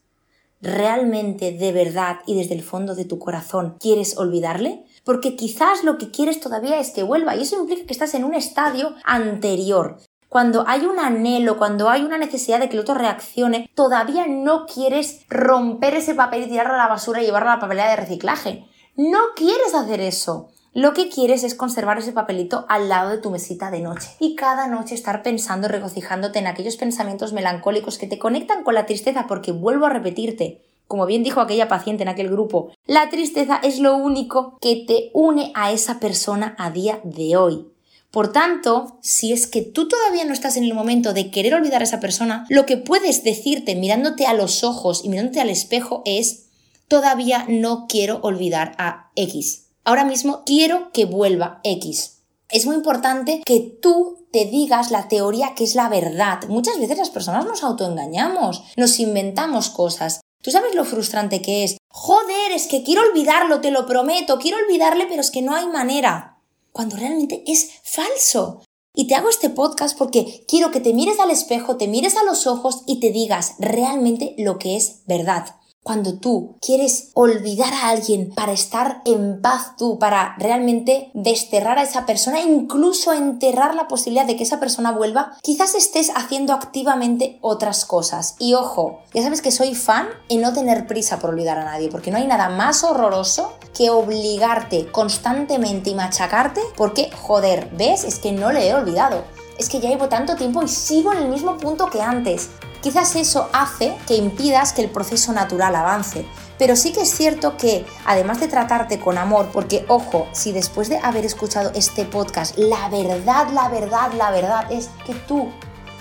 ¿Realmente, 0.63 1.51
de 1.51 1.73
verdad 1.73 2.19
y 2.27 2.37
desde 2.37 2.55
el 2.55 2.63
fondo 2.63 2.95
de 2.95 3.07
tu 3.07 3.19
corazón 3.19 3.77
quieres 3.81 4.19
olvidarle? 4.19 4.85
Porque 5.03 5.35
quizás 5.35 5.83
lo 5.83 5.99
que 5.99 6.13
quieres 6.13 6.39
todavía 6.39 6.79
es 6.79 6.91
que 6.93 7.03
vuelva 7.03 7.35
y 7.35 7.43
eso 7.43 7.59
implica 7.59 7.87
que 7.87 7.93
estás 7.93 8.15
en 8.15 8.23
un 8.23 8.35
estadio 8.35 8.95
anterior. 9.03 9.99
Cuando 10.29 10.63
hay 10.69 10.87
un 10.87 11.01
anhelo, 11.01 11.59
cuando 11.59 11.91
hay 11.91 12.03
una 12.03 12.19
necesidad 12.19 12.61
de 12.61 12.69
que 12.69 12.77
el 12.77 12.83
otro 12.83 12.95
reaccione, 12.95 13.69
todavía 13.75 14.29
no 14.29 14.65
quieres 14.67 15.23
romper 15.29 15.95
ese 15.95 16.15
papel 16.15 16.45
y 16.45 16.51
tirarlo 16.51 16.75
a 16.75 16.77
la 16.77 16.87
basura 16.87 17.21
y 17.21 17.25
llevarlo 17.25 17.51
a 17.51 17.55
la 17.55 17.61
papelera 17.61 17.91
de 17.91 17.97
reciclaje. 17.97 18.65
No 18.95 19.19
quieres 19.35 19.75
hacer 19.75 20.01
eso. 20.01 20.51
Lo 20.73 20.95
que 20.95 21.09
quieres 21.09 21.43
es 21.43 21.57
conservar 21.57 21.99
ese 21.99 22.13
papelito 22.13 22.65
al 22.69 22.89
lado 22.89 23.11
de 23.11 23.19
tu 23.19 23.31
mesita 23.31 23.73
de 23.73 23.81
noche 23.81 24.09
y 24.21 24.37
cada 24.37 24.69
noche 24.69 24.95
estar 24.95 25.25
pensando, 25.25 25.67
regocijándote 25.67 26.39
en 26.39 26.47
aquellos 26.47 26.77
pensamientos 26.77 27.33
melancólicos 27.33 27.99
que 27.99 28.07
te 28.07 28.21
conectan 28.21 28.63
con 28.63 28.75
la 28.75 28.87
tristeza 28.87 29.27
porque 29.27 29.51
vuelvo 29.51 29.87
a 29.87 29.91
repetirte, 29.91 30.63
como 30.87 31.07
bien 31.07 31.25
dijo 31.25 31.41
aquella 31.41 31.67
paciente 31.67 32.05
en 32.05 32.09
aquel 32.09 32.31
grupo, 32.31 32.71
la 32.87 33.11
tristeza 33.11 33.59
es 33.65 33.81
lo 33.81 33.97
único 33.97 34.59
que 34.61 34.85
te 34.87 35.11
une 35.13 35.51
a 35.57 35.73
esa 35.73 35.99
persona 35.99 36.55
a 36.57 36.71
día 36.71 37.01
de 37.03 37.37
hoy. 37.37 37.67
Por 38.13 38.33
tanto, 38.33 38.99
si 39.01 39.33
es 39.33 39.49
que 39.49 39.63
tú 39.63 39.89
todavía 39.89 40.25
no 40.25 40.33
estás 40.33 40.57
en 40.57 40.65
el 40.65 40.75
momento 40.75 41.13
de 41.13 41.33
querer 41.33 41.55
olvidar 41.55 41.81
a 41.81 41.85
esa 41.85 41.99
persona, 41.99 42.47
lo 42.49 42.65
que 42.65 42.77
puedes 42.77 43.25
decirte 43.25 43.75
mirándote 43.75 44.27
a 44.27 44.35
los 44.35 44.63
ojos 44.63 45.05
y 45.05 45.09
mirándote 45.09 45.41
al 45.41 45.51
espejo 45.51 46.03
es 46.05 46.47
todavía 46.87 47.45
no 47.49 47.87
quiero 47.89 48.21
olvidar 48.23 48.77
a 48.79 49.11
X. 49.17 49.70
Ahora 49.91 50.05
mismo 50.05 50.45
quiero 50.47 50.93
que 50.93 51.05
vuelva 51.05 51.59
X. 51.65 52.21
Es 52.49 52.65
muy 52.65 52.77
importante 52.77 53.43
que 53.45 53.77
tú 53.83 54.25
te 54.31 54.45
digas 54.45 54.93
la 54.93 55.09
teoría 55.09 55.57
que 55.57 55.65
es 55.65 55.75
la 55.75 55.89
verdad. 55.89 56.45
Muchas 56.47 56.79
veces 56.79 56.97
las 56.97 57.11
personas 57.11 57.45
nos 57.45 57.65
autoengañamos, 57.65 58.63
nos 58.77 59.01
inventamos 59.01 59.69
cosas. 59.69 60.21
¿Tú 60.45 60.53
sabes 60.53 60.77
lo 60.77 60.85
frustrante 60.85 61.43
que 61.43 61.65
es? 61.65 61.77
Joder, 61.89 62.53
es 62.53 62.69
que 62.69 62.85
quiero 62.85 63.03
olvidarlo, 63.03 63.61
te 63.61 63.73
lo 63.73 63.85
prometo, 63.85 64.39
quiero 64.39 64.59
olvidarle, 64.59 65.07
pero 65.09 65.23
es 65.23 65.33
que 65.33 65.43
no 65.43 65.57
hay 65.57 65.67
manera. 65.67 66.39
Cuando 66.71 66.95
realmente 66.95 67.43
es 67.49 67.73
falso. 67.83 68.63
Y 68.95 69.09
te 69.09 69.17
hago 69.17 69.29
este 69.29 69.51
podcast 69.51 69.99
porque 69.99 70.45
quiero 70.47 70.71
que 70.71 70.79
te 70.79 70.95
mires 70.95 71.19
al 71.19 71.33
espejo, 71.33 71.79
te 71.79 71.89
mires 71.89 72.17
a 72.17 72.23
los 72.23 72.47
ojos 72.47 72.85
y 72.87 73.01
te 73.01 73.11
digas 73.11 73.57
realmente 73.59 74.37
lo 74.39 74.57
que 74.57 74.77
es 74.77 75.01
verdad. 75.07 75.57
Cuando 75.83 76.19
tú 76.19 76.59
quieres 76.61 77.11
olvidar 77.15 77.73
a 77.73 77.89
alguien 77.89 78.33
para 78.35 78.53
estar 78.53 79.01
en 79.07 79.41
paz 79.41 79.77
tú, 79.79 79.99
para 79.99 80.37
realmente 80.39 81.11
desterrar 81.15 81.79
a 81.79 81.83
esa 81.83 82.05
persona, 82.05 82.41
incluso 82.41 83.15
enterrar 83.15 83.75
la 83.75 83.89
posibilidad 83.89 84.27
de 84.27 84.37
que 84.37 84.43
esa 84.43 84.61
persona 84.61 84.93
vuelva, 84.93 85.33
quizás 85.43 85.75
estés 85.75 86.13
haciendo 86.15 86.53
activamente 86.53 87.39
otras 87.41 87.87
cosas. 87.87 88.37
Y 88.39 88.53
ojo, 88.53 89.01
ya 89.15 89.23
sabes 89.23 89.41
que 89.41 89.51
soy 89.51 89.75
fan 89.75 90.09
en 90.29 90.43
no 90.43 90.53
tener 90.53 90.87
prisa 90.87 91.19
por 91.19 91.31
olvidar 91.31 91.59
a 91.59 91.65
nadie, 91.65 91.89
porque 91.89 92.11
no 92.11 92.19
hay 92.19 92.27
nada 92.27 92.51
más 92.51 92.85
horroroso 92.85 93.55
que 93.75 93.89
obligarte 93.89 94.93
constantemente 94.93 95.89
y 95.89 95.95
machacarte 95.95 96.61
porque, 96.77 97.11
joder, 97.23 97.71
¿ves? 97.73 98.05
Es 98.05 98.19
que 98.19 98.33
no 98.33 98.53
le 98.53 98.69
he 98.69 98.75
olvidado. 98.75 99.25
Es 99.59 99.71
que 99.71 99.81
ya 99.81 99.89
llevo 99.89 100.09
tanto 100.09 100.37
tiempo 100.37 100.63
y 100.63 100.69
sigo 100.69 101.13
en 101.13 101.19
el 101.19 101.29
mismo 101.29 101.57
punto 101.57 101.87
que 101.87 102.03
antes. 102.03 102.51
Quizás 102.83 103.15
eso 103.17 103.51
hace 103.53 103.95
que 104.07 104.17
impidas 104.17 104.73
que 104.73 104.83
el 104.83 104.91
proceso 104.91 105.33
natural 105.33 105.77
avance. 105.77 106.27
Pero 106.59 106.77
sí 106.77 106.93
que 106.93 107.03
es 107.03 107.11
cierto 107.11 107.57
que, 107.57 107.85
además 108.07 108.41
de 108.41 108.49
tratarte 108.49 108.99
con 108.99 109.19
amor, 109.19 109.51
porque 109.53 109.85
ojo, 109.89 110.29
si 110.33 110.53
después 110.53 110.89
de 110.89 110.99
haber 110.99 111.25
escuchado 111.27 111.73
este 111.75 112.05
podcast, 112.07 112.57
la 112.57 112.89
verdad, 112.89 113.49
la 113.53 113.69
verdad, 113.69 114.13
la 114.15 114.31
verdad 114.31 114.71
es 114.71 114.89
que 115.07 115.15
tú 115.15 115.51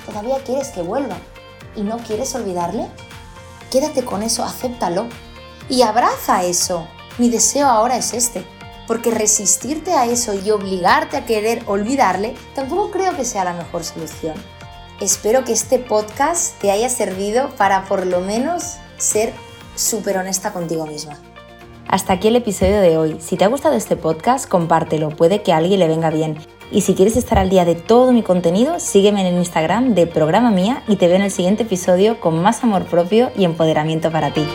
todavía 0.05 0.37
quieres 0.43 0.69
que 0.69 0.81
vuelva 0.81 1.17
y 1.75 1.81
no 1.81 1.97
quieres 1.97 2.33
olvidarle, 2.35 2.87
quédate 3.71 4.03
con 4.05 4.23
eso, 4.23 4.43
acéptalo 4.43 5.07
y 5.69 5.81
abraza 5.81 6.43
eso. 6.43 6.87
Mi 7.17 7.29
deseo 7.29 7.67
ahora 7.67 7.97
es 7.97 8.13
este. 8.13 8.45
Porque 8.87 9.11
resistirte 9.11 9.93
a 9.93 10.05
eso 10.05 10.33
y 10.33 10.49
obligarte 10.49 11.17
a 11.17 11.25
querer 11.25 11.63
olvidarle, 11.67 12.35
tampoco 12.55 12.89
creo 12.89 13.15
que 13.15 13.23
sea 13.23 13.43
la 13.43 13.53
mejor 13.53 13.83
solución. 13.83 14.33
Espero 15.01 15.45
que 15.45 15.53
este 15.53 15.79
podcast 15.79 16.59
te 16.59 16.71
haya 16.71 16.89
servido 16.89 17.51
para 17.55 17.85
por 17.85 18.05
lo 18.05 18.19
menos 18.19 18.75
ser 18.97 19.31
súper 19.75 20.17
honesta 20.17 20.51
contigo 20.51 20.85
misma. 20.85 21.17
Hasta 21.87 22.13
aquí 22.13 22.27
el 22.27 22.35
episodio 22.35 22.81
de 22.81 22.97
hoy. 22.97 23.15
Si 23.21 23.37
te 23.37 23.45
ha 23.45 23.47
gustado 23.47 23.75
este 23.75 23.95
podcast, 23.95 24.49
compártelo, 24.49 25.09
puede 25.09 25.41
que 25.41 25.53
a 25.53 25.57
alguien 25.57 25.79
le 25.79 25.87
venga 25.87 26.09
bien. 26.09 26.37
Y 26.69 26.81
si 26.81 26.95
quieres 26.95 27.15
estar 27.15 27.37
al 27.37 27.49
día 27.49 27.63
de 27.63 27.75
todo 27.75 28.11
mi 28.11 28.23
contenido, 28.23 28.81
sígueme 28.81 29.21
en 29.21 29.27
el 29.27 29.35
Instagram 29.35 29.95
de 29.95 30.05
Programa 30.05 30.51
Mía 30.51 30.83
y 30.85 30.97
te 30.97 31.07
veo 31.07 31.15
en 31.15 31.23
el 31.23 31.31
siguiente 31.31 31.63
episodio 31.63 32.19
con 32.19 32.41
más 32.41 32.61
amor 32.65 32.83
propio 32.83 33.31
y 33.37 33.45
empoderamiento 33.45 34.11
para 34.11 34.33
ti. 34.33 34.45